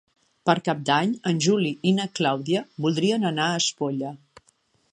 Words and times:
Per 0.49 0.53
Cap 0.67 0.79
d'Any 0.89 1.11
en 1.31 1.41
Juli 1.47 1.73
i 1.91 1.93
na 1.99 2.07
Clàudia 2.19 2.63
voldrien 2.87 3.29
anar 3.33 3.51
a 3.51 3.61
Espolla. 3.65 4.15